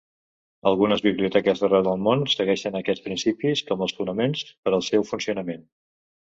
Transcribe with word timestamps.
Algunes 0.69 1.03
biblioteques 1.07 1.61
d’arreu 1.63 1.83
del 1.89 2.01
món 2.07 2.25
segueixen 2.33 2.79
aquests 2.81 3.05
principis 3.11 3.63
com 3.71 3.87
els 3.89 3.97
fonaments 4.01 4.45
per 4.57 4.75
al 4.77 4.87
seu 4.91 5.09
funcionament. 5.15 5.67